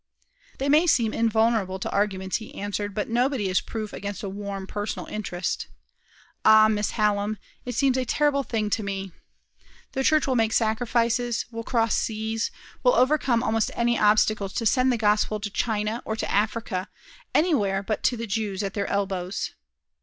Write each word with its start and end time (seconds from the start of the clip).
"They 0.57 0.67
may 0.67 0.87
seem 0.87 1.13
invulnerable 1.13 1.77
to 1.77 1.89
arguments," 1.91 2.37
he 2.37 2.55
answered, 2.55 2.95
"but 2.95 3.07
nobody 3.07 3.47
is 3.49 3.61
proof 3.61 3.93
against 3.93 4.23
a 4.23 4.29
warm, 4.29 4.65
personal 4.65 5.05
interest. 5.05 5.67
Ah, 6.43 6.67
Miss 6.69 6.93
Hallam, 6.97 7.37
it 7.65 7.75
seems 7.75 7.97
a 7.97 8.03
terrible 8.03 8.41
thing 8.41 8.71
to 8.71 8.81
me. 8.81 9.11
The 9.91 10.03
Church 10.03 10.25
will 10.25 10.33
make 10.33 10.53
sacrifices, 10.53 11.45
will 11.51 11.63
cross 11.63 11.95
the 11.97 12.05
seas, 12.05 12.49
will 12.81 12.95
overcome 12.95 13.43
almost 13.43 13.69
any 13.75 13.99
obstacle 13.99 14.49
to 14.49 14.65
send 14.65 14.91
the 14.91 14.97
gospel 14.97 15.39
to 15.39 15.51
China 15.51 16.01
or 16.03 16.15
to 16.15 16.31
Africa, 16.31 16.89
anywhere 17.35 17.83
but 17.83 18.01
to 18.05 18.17
the 18.17 18.25
Jews 18.25 18.63
at 18.63 18.73
their 18.73 18.87
elbows. 18.87 19.51